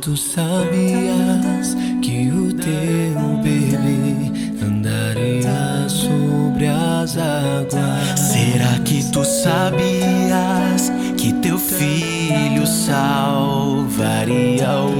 [0.00, 4.30] tu sabias que o teu bebê
[4.64, 8.18] andaria sobre as águas?
[8.18, 13.08] Será que tu sabias que teu filho salvaria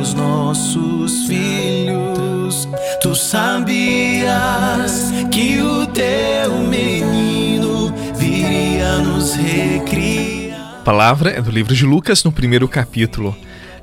[0.00, 2.68] os nossos filhos?
[3.00, 10.78] Tu sabias que o teu menino viria nos recriar?
[10.80, 13.36] A palavra é do livro de Lucas, no primeiro capítulo.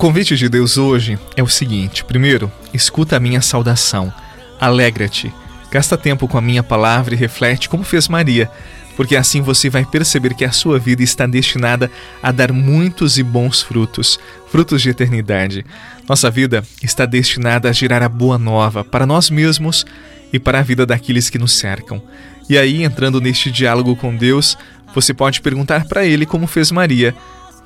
[0.00, 4.10] Convite de Deus hoje é o seguinte: primeiro, escuta a minha saudação,
[4.58, 5.30] alegra-te,
[5.70, 8.50] gasta tempo com a minha palavra e reflete como fez Maria,
[8.96, 11.90] porque assim você vai perceber que a sua vida está destinada
[12.22, 14.18] a dar muitos e bons frutos,
[14.50, 15.66] frutos de eternidade.
[16.08, 19.84] Nossa vida está destinada a gerar a boa nova para nós mesmos
[20.32, 22.02] e para a vida daqueles que nos cercam.
[22.48, 24.56] E aí, entrando neste diálogo com Deus,
[24.94, 27.14] você pode perguntar para Ele como fez Maria: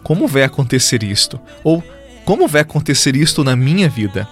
[0.03, 1.41] como vai acontecer isto?
[1.63, 1.81] Ou
[2.25, 4.27] como vai acontecer isto na minha vida?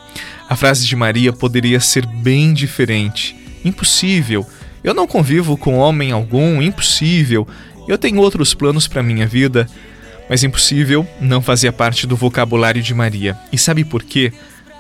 [0.49, 3.37] A frase de Maria poderia ser bem diferente.
[3.65, 4.47] Impossível.
[4.83, 7.47] Eu não convivo com homem algum, impossível.
[7.87, 9.69] Eu tenho outros planos para minha vida.
[10.29, 13.37] Mas impossível não fazia parte do vocabulário de Maria.
[13.53, 14.33] E sabe por quê?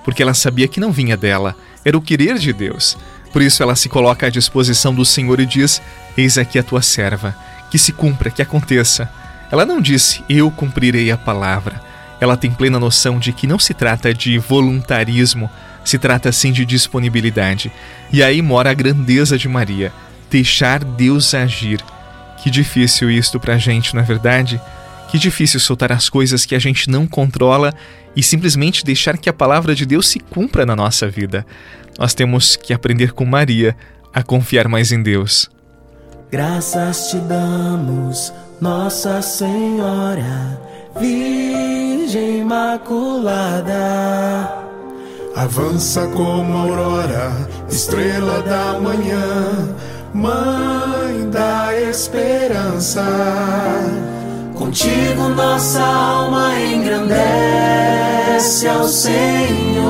[0.04, 2.96] Porque ela sabia que não vinha dela, era o querer de Deus.
[3.32, 5.82] Por isso ela se coloca à disposição do Senhor e diz:
[6.16, 7.36] Eis aqui a tua serva,
[7.70, 9.10] que se cumpra, que aconteça.
[9.50, 11.91] Ela não disse: Eu cumprirei a palavra.
[12.22, 15.50] Ela tem plena noção de que não se trata de voluntarismo,
[15.84, 17.72] se trata sim de disponibilidade.
[18.12, 19.92] E aí mora a grandeza de Maria,
[20.30, 21.80] deixar Deus agir.
[22.40, 24.60] Que difícil isto pra gente, não é verdade?
[25.08, 27.74] Que difícil soltar as coisas que a gente não controla
[28.14, 31.44] e simplesmente deixar que a palavra de Deus se cumpra na nossa vida.
[31.98, 33.76] Nós temos que aprender com Maria
[34.14, 35.50] a confiar mais em Deus.
[36.30, 38.32] Graças te damos,
[38.62, 40.56] Nossa Senhora,
[41.00, 43.74] Virgem Imaculada.
[45.34, 47.32] Avança como aurora,
[47.68, 49.68] estrela da manhã,
[50.14, 53.02] mãe da esperança.
[54.54, 57.18] Contigo nossa alma engrandece
[58.68, 59.82] ao Senhor.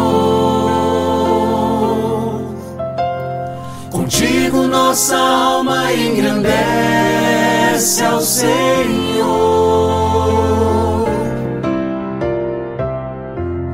[3.90, 7.31] Contigo nossa alma engrandece
[7.72, 9.32] ao Senhor.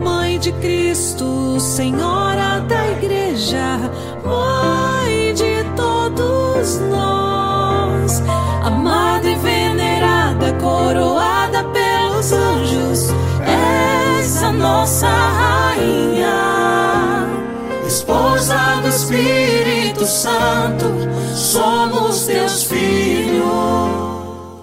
[0.01, 3.91] Mãe de Cristo, Senhora da Igreja,
[4.25, 8.23] Mãe de todos nós,
[8.63, 13.09] amada e venerada, coroada pelos anjos,
[14.21, 16.37] essa nossa rainha,
[17.85, 20.87] esposa do Espírito Santo,
[21.35, 22.18] somos.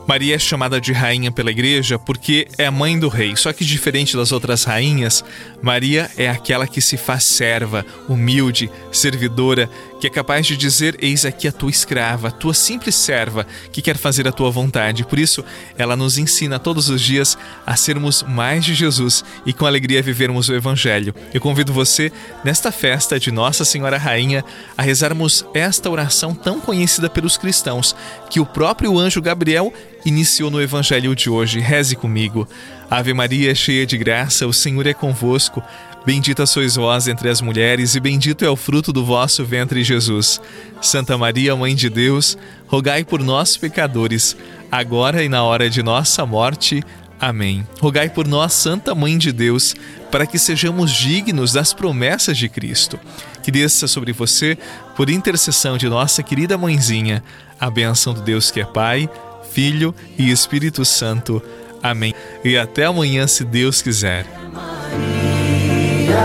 [0.07, 3.35] Maria é chamada de rainha pela igreja porque é mãe do rei.
[3.35, 5.23] Só que diferente das outras rainhas,
[5.61, 9.69] Maria é aquela que se faz serva, humilde, servidora,
[9.99, 13.81] que é capaz de dizer: Eis aqui a tua escrava, a tua simples serva, que
[13.81, 15.03] quer fazer a tua vontade.
[15.03, 15.43] Por isso,
[15.75, 17.35] ela nos ensina todos os dias
[17.65, 21.15] a sermos mais de Jesus e com alegria vivermos o Evangelho.
[21.33, 22.11] Eu convido você,
[22.43, 24.45] nesta festa de Nossa Senhora Rainha,
[24.77, 27.95] a rezarmos esta oração tão conhecida pelos cristãos,
[28.29, 29.73] que o próprio anjo Gabriel
[30.05, 31.59] iniciou no Evangelho de hoje.
[31.59, 32.47] Reze comigo.
[32.89, 35.61] Ave Maria, cheia de graça, o Senhor é convosco.
[36.05, 40.39] Bendita sois vós entre as mulheres, e bendito é o fruto do vosso ventre, Jesus.
[40.79, 42.37] Santa Maria, Mãe de Deus,
[42.67, 44.37] rogai por nós, pecadores,
[44.71, 46.83] agora e na hora de nossa morte.
[47.19, 47.65] Amém.
[47.81, 49.75] Rogai por nós, Santa Mãe de Deus,
[50.11, 52.99] para que sejamos dignos das promessas de Cristo.
[53.41, 54.55] Que desça sobre você,
[54.95, 57.23] por intercessão de nossa querida mãezinha,
[57.59, 59.09] a benção do Deus que é Pai,
[59.55, 61.41] Filho e Espírito Santo.
[61.81, 62.13] Amém.
[62.43, 64.25] E até amanhã, se Deus quiser.
[64.53, 66.17] Maria,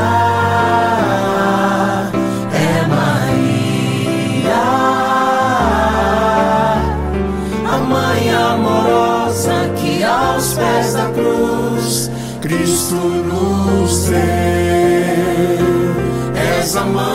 [2.53, 4.53] é Maria,
[7.69, 12.11] a mãe amorosa que aos pés da cruz
[12.43, 14.19] Cristo nos deu.
[16.35, 17.15] És a mãe,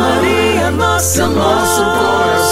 [0.00, 2.51] Maria, nossa nosso coração